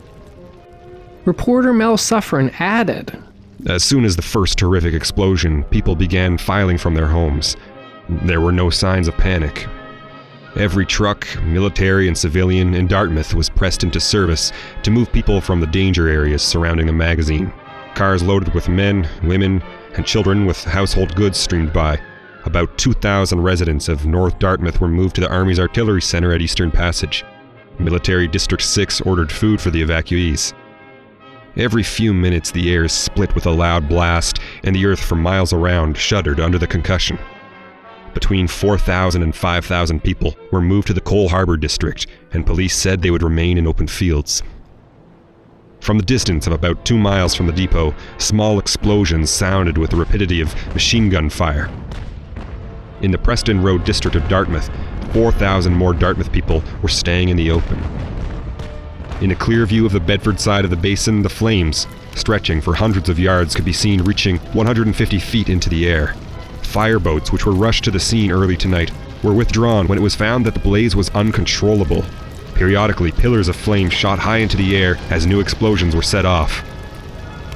Reporter 1.26 1.74
Mel 1.74 1.98
Suffren 1.98 2.54
added 2.58 3.22
As 3.66 3.84
soon 3.84 4.06
as 4.06 4.16
the 4.16 4.22
first 4.22 4.56
terrific 4.56 4.94
explosion, 4.94 5.64
people 5.64 5.96
began 5.96 6.38
filing 6.38 6.78
from 6.78 6.94
their 6.94 7.08
homes. 7.08 7.56
There 8.08 8.40
were 8.40 8.52
no 8.52 8.70
signs 8.70 9.08
of 9.08 9.16
panic. 9.16 9.66
Every 10.56 10.86
truck, 10.86 11.26
military 11.42 12.06
and 12.06 12.16
civilian, 12.16 12.74
in 12.74 12.86
Dartmouth 12.86 13.34
was 13.34 13.48
pressed 13.48 13.82
into 13.82 13.98
service 13.98 14.52
to 14.82 14.90
move 14.90 15.12
people 15.12 15.40
from 15.40 15.60
the 15.60 15.66
danger 15.66 16.06
areas 16.06 16.42
surrounding 16.42 16.86
the 16.86 16.92
magazine. 16.92 17.52
Cars 17.94 18.22
loaded 18.22 18.54
with 18.54 18.68
men, 18.68 19.08
women, 19.22 19.62
and 19.94 20.06
children 20.06 20.46
with 20.46 20.62
household 20.62 21.16
goods 21.16 21.38
streamed 21.38 21.72
by. 21.72 21.98
About 22.44 22.76
2,000 22.76 23.40
residents 23.40 23.88
of 23.88 24.04
North 24.04 24.38
Dartmouth 24.38 24.80
were 24.80 24.88
moved 24.88 25.14
to 25.14 25.22
the 25.22 25.32
Army's 25.32 25.58
Artillery 25.58 26.02
Center 26.02 26.32
at 26.32 26.42
Eastern 26.42 26.70
Passage. 26.70 27.24
Military 27.78 28.28
District 28.28 28.62
6 28.62 29.00
ordered 29.00 29.32
food 29.32 29.60
for 29.60 29.70
the 29.70 29.82
evacuees. 29.82 30.52
Every 31.56 31.82
few 31.82 32.12
minutes, 32.12 32.50
the 32.50 32.72
air 32.72 32.86
split 32.88 33.34
with 33.34 33.46
a 33.46 33.50
loud 33.50 33.88
blast, 33.88 34.40
and 34.62 34.76
the 34.76 34.86
earth 34.86 35.02
for 35.02 35.16
miles 35.16 35.52
around 35.52 35.96
shuddered 35.96 36.38
under 36.38 36.58
the 36.58 36.66
concussion. 36.66 37.18
Between 38.14 38.46
4,000 38.46 39.22
and 39.22 39.34
5,000 39.34 40.02
people 40.02 40.36
were 40.52 40.60
moved 40.60 40.86
to 40.86 40.94
the 40.94 41.00
Cole 41.00 41.28
Harbour 41.28 41.56
district, 41.56 42.06
and 42.32 42.46
police 42.46 42.76
said 42.76 43.02
they 43.02 43.10
would 43.10 43.22
remain 43.22 43.58
in 43.58 43.66
open 43.66 43.88
fields. 43.88 44.42
From 45.80 45.98
the 45.98 46.04
distance 46.04 46.46
of 46.46 46.52
about 46.54 46.86
two 46.86 46.96
miles 46.96 47.34
from 47.34 47.46
the 47.46 47.52
depot, 47.52 47.94
small 48.16 48.58
explosions 48.58 49.28
sounded 49.28 49.76
with 49.76 49.90
the 49.90 49.96
rapidity 49.96 50.40
of 50.40 50.54
machine 50.72 51.10
gun 51.10 51.28
fire. 51.28 51.68
In 53.02 53.10
the 53.10 53.18
Preston 53.18 53.62
Road 53.62 53.84
district 53.84 54.16
of 54.16 54.26
Dartmouth, 54.28 54.70
4,000 55.12 55.74
more 55.74 55.92
Dartmouth 55.92 56.32
people 56.32 56.62
were 56.80 56.88
staying 56.88 57.28
in 57.28 57.36
the 57.36 57.50
open. 57.50 57.78
In 59.20 59.30
a 59.30 59.36
clear 59.36 59.66
view 59.66 59.84
of 59.84 59.92
the 59.92 60.00
Bedford 60.00 60.40
side 60.40 60.64
of 60.64 60.70
the 60.70 60.76
basin, 60.76 61.22
the 61.22 61.28
flames, 61.28 61.86
stretching 62.14 62.60
for 62.60 62.74
hundreds 62.74 63.08
of 63.08 63.18
yards, 63.18 63.54
could 63.54 63.64
be 63.64 63.72
seen 63.72 64.02
reaching 64.02 64.38
150 64.38 65.18
feet 65.18 65.48
into 65.48 65.68
the 65.68 65.86
air. 65.86 66.14
Fireboats, 66.74 67.30
which 67.30 67.46
were 67.46 67.52
rushed 67.52 67.84
to 67.84 67.92
the 67.92 68.00
scene 68.00 68.32
early 68.32 68.56
tonight, 68.56 68.90
were 69.22 69.32
withdrawn 69.32 69.86
when 69.86 69.96
it 69.96 70.02
was 70.02 70.16
found 70.16 70.44
that 70.44 70.54
the 70.54 70.60
blaze 70.60 70.96
was 70.96 71.08
uncontrollable. 71.10 72.04
Periodically, 72.56 73.12
pillars 73.12 73.46
of 73.46 73.54
flame 73.54 73.88
shot 73.88 74.18
high 74.18 74.38
into 74.38 74.56
the 74.56 74.76
air 74.76 74.96
as 75.08 75.24
new 75.24 75.38
explosions 75.38 75.94
were 75.94 76.02
set 76.02 76.26
off. 76.26 76.64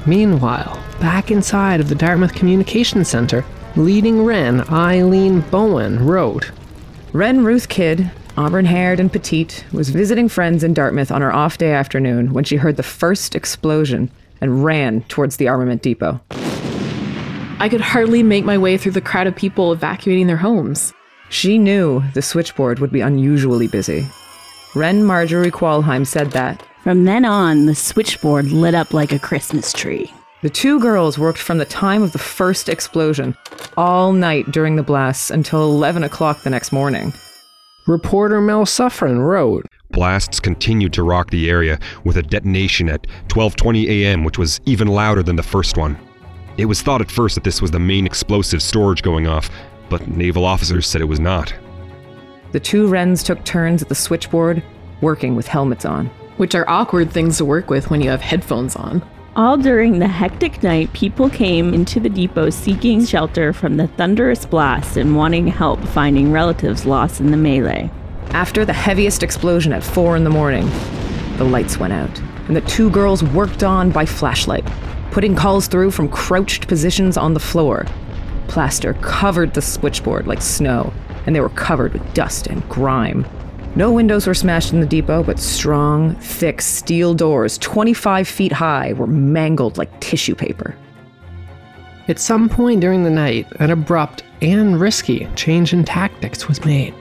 Meanwhile, 0.07 0.81
back 1.01 1.33
inside 1.33 1.81
of 1.81 1.89
the 1.89 1.97
Dartmouth 1.97 2.33
Communication 2.33 3.05
Center, 3.05 3.45
leading 3.75 4.25
Wren 4.25 4.61
Eileen 4.71 5.41
Bowen 5.41 6.07
wrote 6.07 6.53
Wren 7.13 7.43
Ruth 7.45 7.69
Kidd, 7.69 8.13
auburn 8.37 8.67
haired 8.67 9.01
and 9.01 9.13
petite, 9.13 9.65
was 9.73 9.89
visiting 9.89 10.29
friends 10.29 10.63
in 10.63 10.75
Dartmouth 10.75 11.11
on 11.11 11.23
her 11.23 11.35
off 11.35 11.59
day 11.59 11.73
afternoon 11.73 12.33
when 12.33 12.45
she 12.45 12.55
heard 12.55 12.77
the 12.77 12.85
first 12.85 13.35
explosion 13.35 14.13
and 14.41 14.65
ran 14.65 15.03
towards 15.09 15.39
the 15.39 15.49
armament 15.49 15.83
depot. 15.83 16.21
I 17.61 17.69
could 17.69 17.81
hardly 17.81 18.23
make 18.23 18.45
my 18.45 18.57
way 18.57 18.77
through 18.77 18.93
the 18.93 19.01
crowd 19.01 19.27
of 19.27 19.35
people 19.35 19.73
evacuating 19.73 20.29
their 20.29 20.37
homes. 20.37 20.95
She 21.29 21.59
knew 21.59 22.05
the 22.15 22.23
switchboard 22.23 22.79
would 22.79 22.93
be 22.93 23.01
unusually 23.01 23.67
busy. 23.67 24.07
Wren 24.77 25.03
Marjorie 25.03 25.51
Qualheim 25.51 26.07
said 26.07 26.31
that. 26.31 26.65
From 26.85 27.05
then 27.05 27.25
on, 27.25 27.67
the 27.67 27.75
switchboard 27.75 28.53
lit 28.53 28.77
up 28.77 28.95
like 28.95 29.11
a 29.11 29.19
Christmas 29.19 29.73
tree. 29.73 30.13
The 30.43 30.51
two 30.51 30.79
girls 30.79 31.19
worked 31.19 31.41
from 31.41 31.59
the 31.59 31.65
time 31.65 32.05
of 32.05 32.13
the 32.13 32.19
first 32.19 32.69
explosion 32.69 33.37
all 33.77 34.13
night 34.13 34.53
during 34.53 34.77
the 34.77 34.85
blasts 34.85 35.31
until 35.31 35.65
11 35.65 36.05
o'clock 36.05 36.45
the 36.45 36.51
next 36.51 36.71
morning. 36.71 37.13
Reporter 37.89 38.41
Mel 38.41 38.67
Suffren 38.67 39.27
wrote 39.27 39.67
Blasts 39.91 40.39
continued 40.39 40.93
to 40.93 41.03
rock 41.03 41.31
the 41.31 41.51
area 41.51 41.81
with 42.05 42.17
a 42.17 42.23
detonation 42.23 42.89
at 42.89 43.09
12:20 43.29 43.89
a.m., 43.89 44.23
which 44.23 44.39
was 44.39 44.61
even 44.65 44.87
louder 44.87 45.25
than 45.25 45.35
the 45.35 45.43
first 45.43 45.77
one. 45.77 45.99
It 46.59 46.67
was 46.67 46.83
thought 46.83 47.01
at 47.01 47.11
first 47.11 47.37
that 47.37 47.45
this 47.45 47.63
was 47.63 47.71
the 47.71 47.79
main 47.79 48.05
explosive 48.05 48.61
storage 48.61 49.03
going 49.03 49.29
off, 49.29 49.49
but 49.89 50.09
naval 50.09 50.45
officers 50.45 50.89
said 50.89 51.01
it 51.01 51.05
was 51.05 51.21
not. 51.21 51.55
The 52.51 52.59
two 52.59 52.89
Wrens 52.89 53.23
took 53.23 53.45
turns 53.45 53.81
at 53.81 53.89
the 53.89 53.95
switchboard, 53.95 54.61
working 55.01 55.37
with 55.37 55.47
helmets 55.47 55.85
on. 55.85 56.07
Which 56.37 56.57
are 56.57 56.69
awkward 56.69 57.13
things 57.13 57.39
to 57.39 57.45
work 57.45 57.71
with 57.71 57.91
when 57.91 58.01
you 58.01 58.11
have 58.11 58.21
headphones 58.21 58.75
on. 58.75 59.09
All 59.37 59.57
during 59.57 60.01
the 60.01 60.09
hectic 60.09 60.61
night, 60.65 60.93
people 60.95 61.31
came 61.31 61.73
into 61.73 62.01
the 62.01 62.09
depot 62.09 62.51
seeking 62.51 63.05
shelter 63.05 63.53
from 63.53 63.77
the 63.77 63.87
thunderous 63.87 64.45
blast 64.45 64.97
and 64.97 65.15
wanting 65.15 65.47
help 65.47 65.79
finding 65.85 66.33
relatives 66.33 66.85
lost 66.85 67.21
in 67.21 67.31
the 67.31 67.37
melee. 67.37 67.89
After 68.31 68.65
the 68.65 68.73
heaviest 68.73 69.23
explosion 69.23 69.73
at 69.73 69.85
4 69.85 70.17
in 70.17 70.25
the 70.25 70.31
morning, 70.31 70.69
the 71.37 71.45
lights 71.45 71.79
went 71.79 71.93
out, 71.93 72.19
and 72.49 72.57
the 72.57 72.63
two 72.63 72.91
girls 72.91 73.23
worked 73.23 73.63
on 73.63 73.93
by 73.93 74.05
flashlight, 74.05 74.67
putting 75.19 75.35
calls 75.35 75.67
through 75.67 75.91
from 75.91 76.09
crouched 76.09 76.69
positions 76.69 77.17
on 77.17 77.35
the 77.35 77.41
floor. 77.41 77.85
Plaster 78.47 78.95
covered 79.03 79.53
the 79.53 79.61
switchboard 79.61 80.29
like 80.29 80.41
snow, 80.41 80.93
and 81.27 81.35
they 81.35 81.41
were 81.41 81.49
covered 81.49 81.93
with 81.93 82.15
dust 82.15 82.47
and 82.47 82.63
grime. 82.69 83.27
No 83.75 83.91
windows 83.91 84.29
were 84.29 84.33
smashed 84.33 84.73
in 84.73 84.79
the 84.79 84.87
depot, 84.87 85.25
but 85.25 85.41
strong, 85.41 86.15
thick 86.21 86.61
steel 86.63 87.15
doors, 87.15 87.59
25 87.59 88.29
feet 88.29 88.53
high, 88.53 88.93
were 88.93 89.09
mangled 89.09 89.77
like 89.77 90.01
tissue 90.01 90.37
paper. 90.37 90.77
At 92.07 92.21
some 92.21 92.49
point 92.49 92.81
during 92.81 93.03
the 93.03 93.11
night, 93.11 93.49
an 93.59 93.73
abrupt 93.73 94.23
and 94.41 94.81
risky 94.81 95.27
change 95.35 95.73
in 95.73 95.83
tactics 95.83 96.47
was 96.47 96.65
made. 96.65 96.95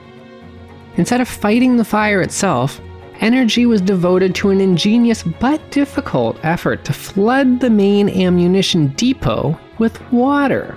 Instead 0.96 1.20
of 1.20 1.28
fighting 1.28 1.76
the 1.76 1.84
fire 1.84 2.20
itself, 2.20 2.80
energy 3.20 3.66
was 3.66 3.80
devoted 3.80 4.34
to 4.36 4.50
an 4.50 4.60
ingenious 4.60 5.22
but 5.22 5.70
difficult 5.70 6.38
effort 6.42 6.84
to 6.84 6.92
flood 6.92 7.60
the 7.60 7.70
main 7.70 8.08
ammunition 8.08 8.88
depot 8.88 9.58
with 9.78 10.00
water. 10.12 10.76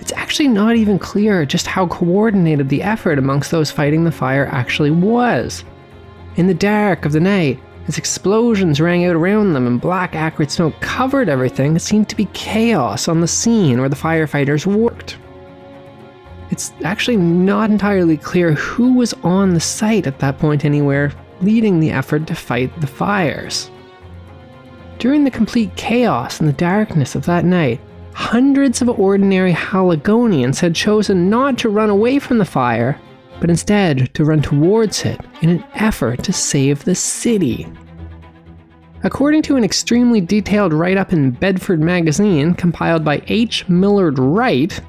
It's 0.00 0.12
actually 0.12 0.48
not 0.48 0.76
even 0.76 0.98
clear 0.98 1.44
just 1.44 1.66
how 1.66 1.86
coordinated 1.86 2.68
the 2.68 2.82
effort 2.82 3.18
amongst 3.18 3.50
those 3.50 3.70
fighting 3.70 4.04
the 4.04 4.12
fire 4.12 4.46
actually 4.46 4.90
was. 4.90 5.64
In 6.36 6.46
the 6.46 6.54
dark 6.54 7.04
of 7.04 7.12
the 7.12 7.20
night, 7.20 7.60
as 7.88 7.98
explosions 7.98 8.80
rang 8.80 9.04
out 9.06 9.16
around 9.16 9.54
them 9.54 9.66
and 9.66 9.80
black 9.80 10.14
acrid 10.14 10.50
smoke 10.50 10.78
covered 10.80 11.28
everything, 11.28 11.74
it 11.74 11.80
seemed 11.80 12.08
to 12.10 12.16
be 12.16 12.26
chaos 12.26 13.08
on 13.08 13.20
the 13.20 13.26
scene 13.26 13.80
where 13.80 13.88
the 13.88 13.96
firefighters 13.96 14.66
worked. 14.66 15.18
It's 16.50 16.72
actually 16.82 17.18
not 17.18 17.70
entirely 17.70 18.16
clear 18.16 18.52
who 18.52 18.94
was 18.94 19.12
on 19.22 19.54
the 19.54 19.60
site 19.60 20.06
at 20.06 20.18
that 20.20 20.38
point 20.38 20.64
anywhere, 20.64 21.12
leading 21.40 21.78
the 21.78 21.90
effort 21.90 22.26
to 22.26 22.34
fight 22.34 22.80
the 22.80 22.86
fires. 22.86 23.70
During 24.98 25.24
the 25.24 25.30
complete 25.30 25.74
chaos 25.76 26.40
and 26.40 26.48
the 26.48 26.54
darkness 26.54 27.14
of 27.14 27.24
that 27.26 27.44
night, 27.44 27.80
hundreds 28.12 28.82
of 28.82 28.88
ordinary 28.88 29.52
Haligonians 29.52 30.58
had 30.58 30.74
chosen 30.74 31.30
not 31.30 31.56
to 31.58 31.68
run 31.68 31.90
away 31.90 32.18
from 32.18 32.38
the 32.38 32.44
fire, 32.44 33.00
but 33.40 33.50
instead 33.50 34.12
to 34.14 34.24
run 34.24 34.42
towards 34.42 35.04
it 35.04 35.20
in 35.42 35.50
an 35.50 35.64
effort 35.74 36.24
to 36.24 36.32
save 36.32 36.84
the 36.84 36.94
city. 36.94 37.68
According 39.04 39.42
to 39.42 39.56
an 39.56 39.62
extremely 39.62 40.20
detailed 40.20 40.72
write 40.72 40.96
up 40.96 41.12
in 41.12 41.30
Bedford 41.30 41.80
Magazine 41.80 42.54
compiled 42.54 43.04
by 43.04 43.22
H. 43.28 43.68
Millard 43.68 44.18
Wright, 44.18 44.80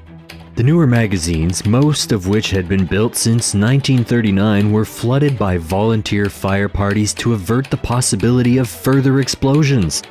The 0.56 0.64
newer 0.64 0.86
magazines, 0.86 1.64
most 1.64 2.12
of 2.12 2.26
which 2.26 2.50
had 2.50 2.68
been 2.68 2.84
built 2.84 3.16
since 3.16 3.54
1939, 3.54 4.72
were 4.72 4.84
flooded 4.84 5.38
by 5.38 5.56
volunteer 5.56 6.28
fire 6.28 6.68
parties 6.68 7.14
to 7.14 7.32
avert 7.32 7.70
the 7.70 7.76
possibility 7.78 8.58
of 8.58 8.68
further 8.68 9.20
explosions. 9.20 10.02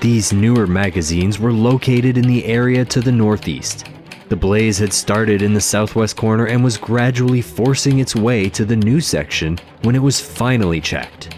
These 0.00 0.32
newer 0.32 0.66
magazines 0.66 1.38
were 1.38 1.52
located 1.52 2.18
in 2.18 2.26
the 2.26 2.44
area 2.46 2.84
to 2.86 3.00
the 3.00 3.12
northeast. 3.12 3.86
The 4.30 4.36
blaze 4.36 4.78
had 4.78 4.92
started 4.92 5.42
in 5.42 5.54
the 5.54 5.60
southwest 5.60 6.16
corner 6.16 6.46
and 6.46 6.64
was 6.64 6.76
gradually 6.76 7.42
forcing 7.42 7.98
its 8.00 8.16
way 8.16 8.48
to 8.50 8.64
the 8.64 8.76
new 8.76 9.00
section 9.00 9.58
when 9.82 9.94
it 9.94 10.02
was 10.02 10.20
finally 10.20 10.80
checked. 10.80 11.36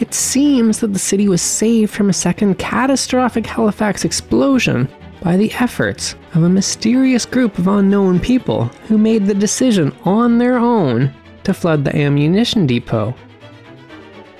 it 0.00 0.12
seems 0.12 0.80
that 0.80 0.92
the 0.92 0.98
city 0.98 1.28
was 1.28 1.40
saved 1.40 1.92
from 1.92 2.10
a 2.10 2.12
second 2.12 2.58
catastrophic 2.58 3.46
Halifax 3.46 4.04
explosion 4.04 4.88
by 5.24 5.38
the 5.38 5.50
efforts 5.54 6.14
of 6.34 6.42
a 6.42 6.48
mysterious 6.48 7.24
group 7.24 7.58
of 7.58 7.66
unknown 7.66 8.20
people 8.20 8.66
who 8.86 8.98
made 8.98 9.24
the 9.24 9.34
decision 9.34 9.90
on 10.04 10.36
their 10.36 10.58
own 10.58 11.12
to 11.42 11.54
flood 11.54 11.82
the 11.82 11.96
ammunition 11.96 12.66
depot. 12.66 13.14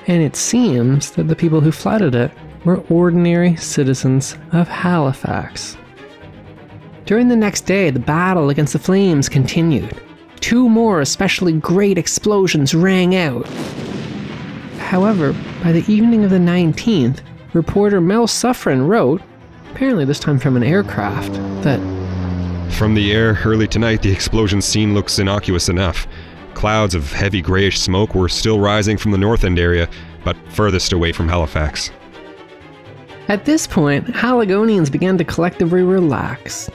And 0.06 0.22
it 0.22 0.36
seems 0.36 1.12
that 1.12 1.24
the 1.24 1.34
people 1.34 1.62
who 1.62 1.72
flooded 1.72 2.14
it 2.14 2.30
were 2.66 2.84
ordinary 2.90 3.56
citizens 3.56 4.36
of 4.52 4.68
Halifax. 4.68 5.78
During 7.06 7.28
the 7.28 7.36
next 7.36 7.62
day, 7.62 7.88
the 7.88 7.98
battle 7.98 8.50
against 8.50 8.74
the 8.74 8.78
flames 8.78 9.28
continued. 9.28 9.98
Two 10.40 10.68
more 10.68 11.00
especially 11.00 11.54
great 11.54 11.96
explosions 11.96 12.74
rang 12.74 13.16
out. 13.16 13.48
However, 14.78 15.32
by 15.62 15.72
the 15.72 15.84
evening 15.90 16.24
of 16.24 16.30
the 16.30 16.38
19th, 16.38 17.20
reporter 17.54 18.02
Mel 18.02 18.26
Suffren 18.26 18.86
wrote, 18.86 19.22
apparently 19.74 20.04
this 20.04 20.20
time 20.20 20.38
from 20.38 20.56
an 20.56 20.62
aircraft, 20.62 21.32
that 21.64 21.80
From 22.74 22.94
the 22.94 23.12
air 23.12 23.36
early 23.44 23.66
tonight, 23.66 24.02
the 24.02 24.12
explosion 24.12 24.62
scene 24.62 24.94
looks 24.94 25.18
innocuous 25.18 25.68
enough. 25.68 26.06
Clouds 26.54 26.94
of 26.94 27.12
heavy 27.12 27.42
grayish 27.42 27.80
smoke 27.80 28.14
were 28.14 28.28
still 28.28 28.60
rising 28.60 28.96
from 28.96 29.10
the 29.10 29.18
north 29.18 29.42
end 29.42 29.58
area, 29.58 29.88
but 30.22 30.36
furthest 30.50 30.92
away 30.92 31.10
from 31.10 31.28
Halifax. 31.28 31.90
At 33.26 33.46
this 33.46 33.66
point, 33.66 34.06
Haligonians 34.06 34.90
began 34.90 35.18
to 35.18 35.24
collectively 35.24 35.82
relax. 35.82 36.70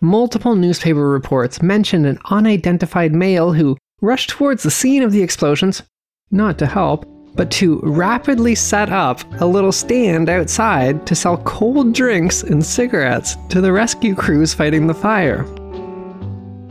Multiple 0.00 0.56
newspaper 0.56 1.10
reports 1.10 1.60
mentioned 1.60 2.06
an 2.06 2.18
unidentified 2.30 3.12
male 3.12 3.52
who 3.52 3.76
rushed 4.00 4.30
towards 4.30 4.62
the 4.62 4.70
scene 4.70 5.02
of 5.02 5.12
the 5.12 5.22
explosions, 5.22 5.82
not 6.30 6.56
to 6.58 6.66
help, 6.66 7.04
but 7.34 7.50
to 7.50 7.80
rapidly 7.82 8.54
set 8.54 8.90
up 8.90 9.20
a 9.40 9.46
little 9.46 9.72
stand 9.72 10.28
outside 10.28 11.06
to 11.06 11.14
sell 11.14 11.38
cold 11.38 11.92
drinks 11.92 12.42
and 12.42 12.64
cigarettes 12.64 13.36
to 13.48 13.60
the 13.60 13.72
rescue 13.72 14.14
crews 14.14 14.52
fighting 14.52 14.86
the 14.86 14.94
fire. 14.94 15.44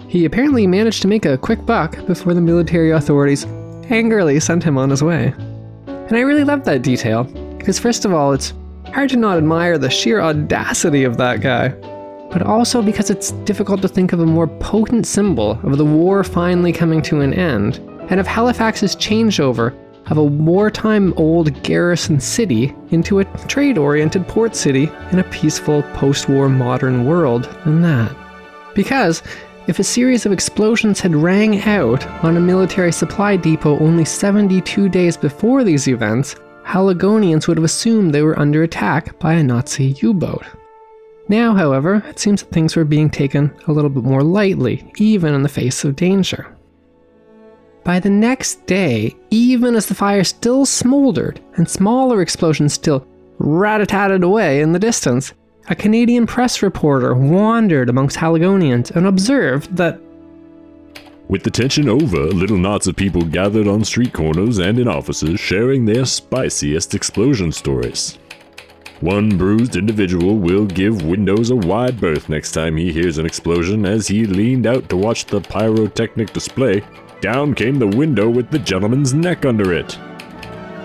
He 0.07 0.25
apparently 0.25 0.65
managed 0.67 1.01
to 1.03 1.07
make 1.07 1.25
a 1.25 1.37
quick 1.37 1.65
buck 1.65 2.05
before 2.07 2.33
the 2.33 2.41
military 2.41 2.91
authorities 2.91 3.45
angrily 3.89 4.39
sent 4.39 4.63
him 4.63 4.77
on 4.77 4.89
his 4.89 5.03
way. 5.03 5.33
And 5.87 6.17
I 6.17 6.21
really 6.21 6.43
love 6.43 6.65
that 6.65 6.81
detail, 6.81 7.25
because 7.57 7.79
first 7.79 8.05
of 8.05 8.13
all, 8.13 8.33
it's 8.33 8.53
hard 8.93 9.09
to 9.11 9.17
not 9.17 9.37
admire 9.37 9.77
the 9.77 9.89
sheer 9.89 10.19
audacity 10.19 11.03
of 11.03 11.17
that 11.17 11.41
guy, 11.41 11.69
but 12.31 12.41
also 12.41 12.81
because 12.81 13.09
it's 13.09 13.31
difficult 13.43 13.81
to 13.83 13.87
think 13.87 14.11
of 14.11 14.19
a 14.19 14.25
more 14.25 14.47
potent 14.47 15.05
symbol 15.05 15.59
of 15.63 15.77
the 15.77 15.85
war 15.85 16.23
finally 16.23 16.73
coming 16.73 17.01
to 17.03 17.21
an 17.21 17.33
end, 17.33 17.77
and 18.09 18.19
of 18.19 18.25
Halifax's 18.25 18.95
changeover 18.95 19.75
of 20.09 20.17
a 20.17 20.23
wartime 20.23 21.13
old 21.17 21.61
garrison 21.63 22.19
city 22.19 22.75
into 22.91 23.19
a 23.19 23.25
trade 23.47 23.77
oriented 23.77 24.27
port 24.27 24.55
city 24.55 24.89
in 25.11 25.19
a 25.19 25.29
peaceful 25.29 25.83
post 25.93 26.29
war 26.29 26.49
modern 26.49 27.05
world 27.05 27.43
than 27.65 27.81
that. 27.81 28.15
Because 28.75 29.21
if 29.67 29.77
a 29.77 29.83
series 29.83 30.25
of 30.25 30.31
explosions 30.31 30.99
had 30.99 31.15
rang 31.15 31.61
out 31.61 32.05
on 32.23 32.37
a 32.37 32.41
military 32.41 32.91
supply 32.91 33.35
depot 33.35 33.77
only 33.79 34.05
72 34.05 34.89
days 34.89 35.15
before 35.15 35.63
these 35.63 35.87
events, 35.87 36.35
Haligonians 36.63 37.47
would 37.47 37.57
have 37.57 37.63
assumed 37.63 38.13
they 38.13 38.21
were 38.21 38.37
under 38.39 38.63
attack 38.63 39.17
by 39.19 39.33
a 39.33 39.43
Nazi 39.43 39.95
U 40.01 40.13
boat. 40.13 40.45
Now, 41.27 41.53
however, 41.53 42.03
it 42.07 42.17
seems 42.17 42.41
that 42.41 42.51
things 42.51 42.75
were 42.75 42.85
being 42.85 43.09
taken 43.09 43.53
a 43.67 43.71
little 43.71 43.89
bit 43.89 44.03
more 44.03 44.23
lightly, 44.23 44.91
even 44.97 45.35
in 45.35 45.43
the 45.43 45.49
face 45.49 45.83
of 45.83 45.95
danger. 45.95 46.55
By 47.83 48.00
the 48.00 48.09
next 48.09 48.65
day, 48.65 49.15
even 49.29 49.75
as 49.75 49.88
the 49.88 49.95
fire 49.95 50.24
still 50.24 50.65
smoldered 50.65 51.41
and 51.55 51.67
smaller 51.67 52.21
explosions 52.21 52.74
still 52.74 53.07
rat-a-tatted 53.39 54.24
away 54.24 54.62
in 54.62 54.74
the 54.74 54.79
distance, 54.79 55.33
a 55.69 55.75
Canadian 55.75 56.27
press 56.27 56.62
reporter 56.62 57.13
wandered 57.15 57.89
amongst 57.89 58.17
Haligonians 58.17 58.91
and 58.91 59.07
observed 59.07 59.75
that 59.77 60.00
With 61.27 61.43
the 61.43 61.51
tension 61.51 61.88
over, 61.88 62.25
little 62.27 62.57
knots 62.57 62.88
of 62.88 62.95
people 62.95 63.21
gathered 63.21 63.67
on 63.67 63.83
street 63.83 64.13
corners 64.13 64.57
and 64.57 64.79
in 64.79 64.88
offices 64.88 65.39
sharing 65.39 65.86
their 65.86 66.05
spiciest 66.05 66.95
explosion 66.95 67.51
stories. 67.51 68.17
One 69.01 69.38
bruised 69.38 69.77
individual 69.77 70.38
will 70.38 70.65
give 70.65 71.03
Windows 71.05 71.51
a 71.51 71.55
wide 71.55 72.01
berth 72.01 72.27
next 72.27 72.51
time 72.51 72.75
he 72.75 72.91
hears 72.91 73.17
an 73.17 73.25
explosion 73.25 73.86
as 73.86 74.07
he 74.07 74.25
leaned 74.25 74.67
out 74.67 74.89
to 74.89 74.98
watch 74.98 75.25
the 75.25 75.39
pyrotechnic 75.39 76.33
display. 76.33 76.83
Down 77.21 77.53
came 77.53 77.79
the 77.79 77.88
window 77.88 78.29
with 78.29 78.49
the 78.49 78.59
gentleman's 78.59 79.13
neck 79.13 79.45
under 79.45 79.73
it. 79.73 79.97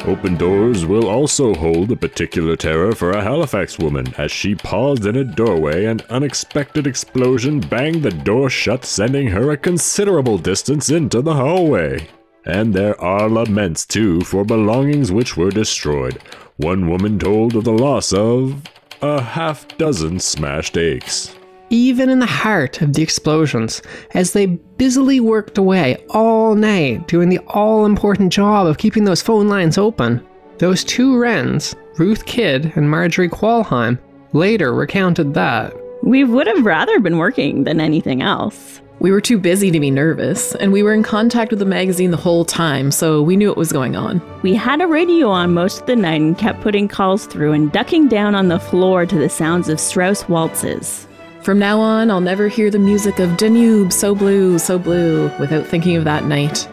Open 0.07 0.37
doors 0.37 0.85
will 0.85 1.09
also 1.09 1.55
hold 1.55 1.91
a 1.91 1.97
particular 1.97 2.57
terror 2.57 2.93
for 2.93 3.13
a 3.13 3.23
Halifax 3.23 3.79
woman 3.79 4.13
as 4.19 4.31
she 4.31 4.55
paused 4.55 5.07
in 5.07 5.17
a 5.17 5.25
doorway 5.25 5.87
and 5.87 6.03
unexpected 6.11 6.87
explosion 6.87 7.61
banged 7.61 8.03
the 8.03 8.11
door 8.11 8.51
shut, 8.51 8.85
sending 8.85 9.29
her 9.29 9.53
a 9.53 9.57
considerable 9.57 10.37
distance 10.37 10.91
into 10.91 11.23
the 11.23 11.35
hallway. 11.35 12.07
And 12.45 12.75
there 12.75 13.01
are 13.01 13.31
laments 13.31 13.87
too 13.87 14.21
for 14.23 14.45
belongings 14.45 15.11
which 15.11 15.37
were 15.37 15.51
destroyed. 15.51 16.21
One 16.59 16.91
woman 16.91 17.19
told 17.19 17.57
of 17.57 17.65
the 17.65 17.73
loss 17.73 18.13
of 18.13 18.63
a 19.01 19.23
half 19.23 19.67
dozen 19.79 20.21
smashed 20.21 20.77
eggs. 20.77 21.35
Even 21.71 22.11
in 22.11 22.19
the 22.19 22.27
heart 22.27 22.81
of 22.83 22.93
the 22.93 23.03
explosions, 23.03 23.83
as 24.13 24.33
they 24.33 24.47
busily 24.47 25.21
worked 25.21 25.59
away 25.59 26.05
all 26.11 26.55
night 26.55 27.09
doing 27.09 27.29
the 27.29 27.39
all 27.49 27.87
important 27.87 28.33
job 28.33 28.67
of 28.67 28.79
keeping 28.79 29.05
those 29.05 29.23
phone 29.23 29.49
lines 29.49 29.79
open, 29.79 30.25
those 30.59 30.85
two 30.85 31.19
Wrens, 31.19 31.75
Ruth 31.99 32.27
Kidd 32.27 32.73
and 32.77 32.91
Marjorie 32.91 33.29
Qualheim, 33.29 33.99
later 34.33 34.75
recounted 34.75 35.35
that. 35.35 35.73
We 36.03 36.25
would 36.25 36.47
have 36.47 36.65
rather 36.65 37.01
been 37.01 37.19
working 37.19 37.65
than 37.65 37.81
anything 37.81 38.23
else. 38.23 38.81
We 39.01 39.11
were 39.11 39.21
too 39.21 39.39
busy 39.39 39.71
to 39.71 39.81
be 39.81 39.91
nervous, 39.91 40.55
and 40.55 40.73
we 40.73 40.83
were 40.83 40.95
in 40.95 41.03
contact 41.03 41.51
with 41.51 41.59
the 41.59 41.67
magazine 41.67 42.11
the 42.11 42.17
whole 42.17 42.45
time, 42.45 42.91
so 42.91 43.23
we 43.23 43.37
knew 43.37 43.49
what 43.49 43.57
was 43.57 43.73
going 43.73 43.97
on. 43.97 44.23
We 44.43 44.55
had 44.55 44.81
a 44.81 44.87
radio 44.87 45.29
on 45.29 45.53
most 45.53 45.81
of 45.81 45.87
the 45.87 45.97
night 45.97 46.21
and 46.21 46.39
kept 46.39 46.63
putting 46.63 46.89
calls 46.89 47.27
through 47.27 47.53
and 47.53 47.71
ducking 47.73 48.09
down 48.09 48.35
on 48.35 48.49
the 48.49 48.61
floor 48.61 49.05
to 49.05 49.19
the 49.19 49.29
sounds 49.29 49.69
of 49.69 49.81
Strauss 49.81 50.29
waltzes. 50.29 51.07
From 51.45 51.59
now 51.59 51.79
on, 51.79 52.11
I'll 52.11 52.23
never 52.23 52.49
hear 52.49 52.71
the 52.71 52.79
music 52.79 53.19
of 53.19 53.37
Danube, 53.37 53.93
so 53.93 54.15
blue, 54.15 54.59
so 54.59 54.79
blue, 54.79 55.31
without 55.39 55.67
thinking 55.67 55.95
of 55.95 56.05
that 56.05 56.25
night. 56.25 56.67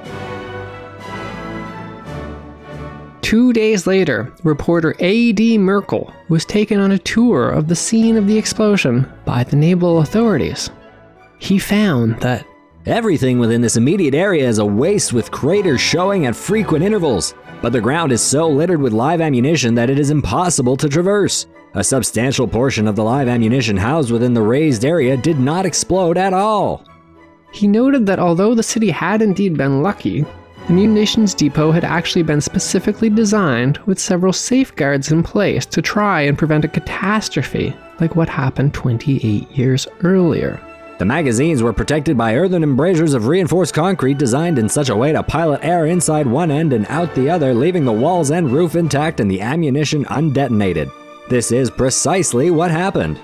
Two 3.22 3.52
days 3.52 3.86
later, 3.86 4.34
reporter 4.46 4.96
A.D. 5.00 5.58
Merkel 5.58 6.14
was 6.30 6.46
taken 6.46 6.80
on 6.80 6.92
a 6.92 6.98
tour 6.98 7.50
of 7.50 7.68
the 7.68 7.76
scene 7.76 8.16
of 8.16 8.28
the 8.28 8.38
explosion 8.38 9.12
by 9.26 9.44
the 9.44 9.58
naval 9.58 10.00
authorities. 10.00 10.70
He 11.38 11.60
found 11.60 12.22
that 12.22 12.46
Everything 12.88 13.38
within 13.38 13.62
this 13.62 13.78
immediate 13.78 14.16
area 14.16 14.48
is 14.48 14.58
a 14.58 14.66
waste 14.66 15.14
with 15.14 15.30
craters 15.30 15.80
showing 15.80 16.26
at 16.26 16.36
frequent 16.36 16.84
intervals, 16.84 17.36
but 17.62 17.74
the 17.74 17.80
ground 17.80 18.12
is 18.12 18.24
so 18.24 18.50
littered 18.50 18.82
with 18.82 18.92
live 18.92 19.22
ammunition 19.22 19.76
that 19.76 19.92
it 19.92 20.00
is 20.00 20.10
impossible 20.10 20.76
to 20.78 20.90
traverse. 20.90 21.46
A 21.74 21.84
substantial 21.86 22.50
portion 22.50 22.86
of 22.86 22.98
the 22.98 23.04
live 23.04 23.30
ammunition 23.30 23.78
housed 23.78 24.12
within 24.12 24.34
the 24.34 24.42
raised 24.42 24.84
area 24.84 25.16
did 25.16 25.40
not 25.40 25.66
explode 25.66 26.18
at 26.18 26.34
all. 26.34 26.84
he 27.54 27.66
noted 27.66 28.06
that 28.06 28.20
although 28.20 28.54
the 28.54 28.64
city 28.64 28.90
had 28.90 29.22
indeed 29.22 29.58
been 29.58 29.82
lucky, 29.82 30.26
the 30.68 30.74
munitions 30.74 31.34
depot 31.34 31.72
had 31.72 31.86
actually 31.86 32.24
been 32.24 32.42
specifically 32.42 33.10
designed 33.10 33.78
with 33.86 34.00
several 34.00 34.34
safeguards 34.34 35.12
in 35.14 35.24
place 35.24 35.66
to 35.68 35.82
try 35.82 36.22
and 36.22 36.38
prevent 36.38 36.66
a 36.66 36.68
catastrophe 36.68 37.74
like 38.02 38.18
what 38.18 38.28
happened 38.30 38.74
28 38.74 39.50
years 39.52 39.88
earlier. 40.04 40.62
The 41.00 41.06
magazines 41.06 41.64
were 41.64 41.74
protected 41.74 42.18
by 42.18 42.36
earthen 42.36 42.64
embrasures 42.64 43.14
of 43.14 43.28
reinforced 43.28 43.74
concrete 43.74 44.18
designed 44.18 44.60
in 44.60 44.68
such 44.68 44.90
a 44.90 44.96
way 44.96 45.14
to 45.14 45.24
pilot 45.24 45.62
air 45.64 45.86
inside 45.86 46.28
one 46.28 46.52
end 46.52 46.74
and 46.74 46.86
out 46.88 47.16
the 47.16 47.30
other, 47.30 47.54
leaving 47.54 47.86
the 47.86 47.92
walls 47.92 48.30
and 48.30 48.52
roof 48.52 48.76
intact 48.76 49.20
and 49.22 49.32
the 49.32 49.42
ammunition 49.42 50.06
undetonated. 50.06 50.92
This 51.30 51.52
is 51.52 51.70
precisely 51.70 52.52
what 52.52 52.72
happened. 52.72 53.20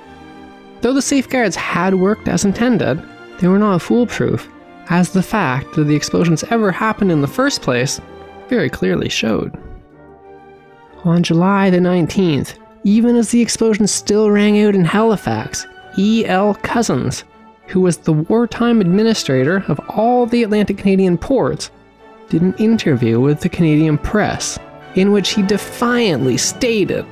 Though 0.81 0.93
the 0.93 1.01
safeguards 1.01 1.55
had 1.55 1.95
worked 1.95 2.27
as 2.27 2.45
intended, 2.45 3.03
they 3.39 3.47
were 3.47 3.59
not 3.59 3.81
foolproof, 3.81 4.47
as 4.89 5.11
the 5.11 5.23
fact 5.23 5.73
that 5.75 5.83
the 5.85 5.95
explosions 5.95 6.43
ever 6.45 6.71
happened 6.71 7.11
in 7.11 7.21
the 7.21 7.27
first 7.27 7.61
place 7.61 7.99
very 8.47 8.69
clearly 8.69 9.09
showed. 9.09 9.57
On 11.03 11.23
July 11.23 11.69
the 11.69 11.77
19th, 11.77 12.55
even 12.83 13.15
as 13.15 13.31
the 13.31 13.41
explosion 13.41 13.87
still 13.87 14.31
rang 14.31 14.63
out 14.63 14.75
in 14.75 14.85
Halifax, 14.85 15.67
E.L. 15.97 16.55
Cousins, 16.55 17.23
who 17.67 17.81
was 17.81 17.97
the 17.97 18.13
wartime 18.13 18.79
administrator 18.79 19.63
of 19.67 19.79
all 19.89 20.25
the 20.25 20.43
Atlantic 20.43 20.77
Canadian 20.77 21.17
ports, 21.17 21.69
did 22.29 22.41
an 22.41 22.53
interview 22.55 23.19
with 23.19 23.41
the 23.41 23.49
Canadian 23.49 23.97
press 23.97 24.57
in 24.95 25.11
which 25.11 25.31
he 25.31 25.41
defiantly 25.41 26.37
stated 26.37 27.05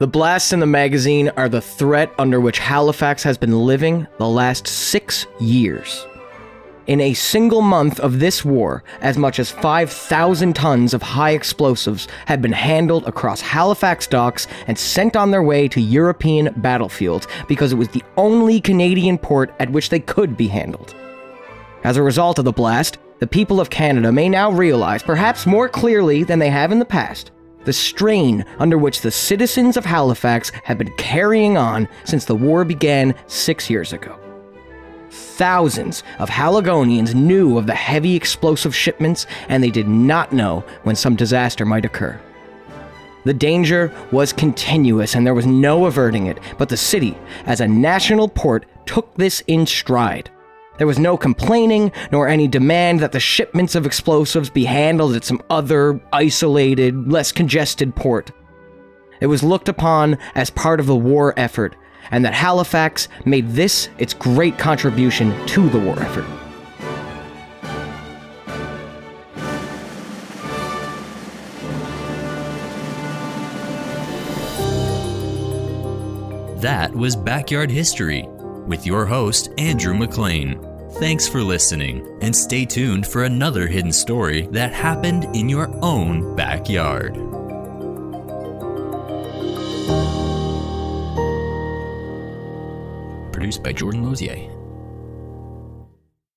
The 0.00 0.06
blasts 0.06 0.54
in 0.54 0.60
the 0.60 0.66
magazine 0.66 1.28
are 1.36 1.50
the 1.50 1.60
threat 1.60 2.10
under 2.18 2.40
which 2.40 2.58
Halifax 2.58 3.22
has 3.22 3.36
been 3.36 3.66
living 3.66 4.06
the 4.16 4.26
last 4.26 4.66
six 4.66 5.26
years. 5.38 6.06
In 6.86 7.02
a 7.02 7.12
single 7.12 7.60
month 7.60 8.00
of 8.00 8.18
this 8.18 8.42
war, 8.42 8.82
as 9.02 9.18
much 9.18 9.38
as 9.38 9.50
5,000 9.50 10.56
tons 10.56 10.94
of 10.94 11.02
high 11.02 11.32
explosives 11.32 12.08
had 12.24 12.40
been 12.40 12.50
handled 12.50 13.06
across 13.06 13.42
Halifax 13.42 14.06
docks 14.06 14.46
and 14.66 14.78
sent 14.78 15.16
on 15.16 15.32
their 15.32 15.42
way 15.42 15.68
to 15.68 15.82
European 15.82 16.54
battlefields 16.62 17.26
because 17.46 17.70
it 17.70 17.76
was 17.76 17.88
the 17.88 18.02
only 18.16 18.58
Canadian 18.58 19.18
port 19.18 19.52
at 19.60 19.70
which 19.70 19.90
they 19.90 20.00
could 20.00 20.34
be 20.34 20.48
handled. 20.48 20.94
As 21.84 21.98
a 21.98 22.02
result 22.02 22.38
of 22.38 22.46
the 22.46 22.52
blast, 22.52 22.96
the 23.18 23.26
people 23.26 23.60
of 23.60 23.68
Canada 23.68 24.10
may 24.10 24.30
now 24.30 24.50
realize, 24.50 25.02
perhaps 25.02 25.44
more 25.44 25.68
clearly 25.68 26.24
than 26.24 26.38
they 26.38 26.48
have 26.48 26.72
in 26.72 26.78
the 26.78 26.86
past, 26.86 27.32
the 27.64 27.72
strain 27.72 28.44
under 28.58 28.78
which 28.78 29.00
the 29.00 29.10
citizens 29.10 29.76
of 29.76 29.84
Halifax 29.84 30.50
have 30.64 30.78
been 30.78 30.92
carrying 30.96 31.56
on 31.56 31.88
since 32.04 32.24
the 32.24 32.34
war 32.34 32.64
began 32.64 33.14
six 33.26 33.68
years 33.68 33.92
ago. 33.92 34.18
Thousands 35.10 36.02
of 36.18 36.28
Haligonians 36.28 37.14
knew 37.14 37.58
of 37.58 37.66
the 37.66 37.74
heavy 37.74 38.14
explosive 38.14 38.74
shipments, 38.74 39.26
and 39.48 39.62
they 39.62 39.70
did 39.70 39.88
not 39.88 40.32
know 40.32 40.64
when 40.84 40.96
some 40.96 41.16
disaster 41.16 41.66
might 41.66 41.84
occur. 41.84 42.20
The 43.24 43.34
danger 43.34 43.92
was 44.12 44.32
continuous 44.32 45.14
and 45.14 45.26
there 45.26 45.34
was 45.34 45.46
no 45.46 45.84
averting 45.86 46.26
it, 46.26 46.38
but 46.56 46.68
the 46.70 46.76
city, 46.76 47.16
as 47.44 47.60
a 47.60 47.68
national 47.68 48.28
port, 48.28 48.64
took 48.86 49.14
this 49.14 49.42
in 49.46 49.66
stride. 49.66 50.30
There 50.80 50.86
was 50.86 50.98
no 50.98 51.18
complaining 51.18 51.92
nor 52.10 52.26
any 52.26 52.48
demand 52.48 53.00
that 53.00 53.12
the 53.12 53.20
shipments 53.20 53.74
of 53.74 53.84
explosives 53.84 54.48
be 54.48 54.64
handled 54.64 55.14
at 55.14 55.26
some 55.26 55.42
other, 55.50 56.00
isolated, 56.10 57.12
less 57.12 57.32
congested 57.32 57.94
port. 57.94 58.30
It 59.20 59.26
was 59.26 59.42
looked 59.42 59.68
upon 59.68 60.16
as 60.34 60.48
part 60.48 60.80
of 60.80 60.86
the 60.86 60.96
war 60.96 61.34
effort, 61.36 61.76
and 62.10 62.24
that 62.24 62.32
Halifax 62.32 63.08
made 63.26 63.50
this 63.50 63.90
its 63.98 64.14
great 64.14 64.56
contribution 64.56 65.46
to 65.48 65.68
the 65.68 65.78
war 65.78 66.00
effort. 66.00 66.24
That 76.62 76.90
was 76.94 77.16
Backyard 77.16 77.70
History 77.70 78.26
with 78.66 78.86
your 78.86 79.04
host, 79.04 79.50
Andrew 79.58 79.92
McLean. 79.92 80.69
Thanks 80.98 81.26
for 81.26 81.42
listening, 81.42 82.06
and 82.20 82.34
stay 82.34 82.66
tuned 82.66 83.06
for 83.06 83.24
another 83.24 83.66
hidden 83.66 83.92
story 83.92 84.42
that 84.50 84.72
happened 84.72 85.24
in 85.34 85.48
your 85.48 85.70
own 85.82 86.36
backyard. 86.36 87.14
Produced 93.32 93.62
by 93.62 93.72
Jordan 93.72 94.04
Lozier. 94.04 94.59